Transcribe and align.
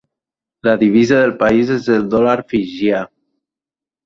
La 0.67 0.71
divisa 0.83 1.19
del 1.23 1.33
país 1.43 1.75
és 1.75 1.91
el 1.99 2.09
dòlar 2.15 2.35
fijià. 2.55 3.05